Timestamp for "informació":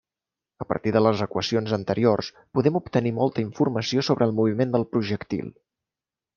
3.47-4.07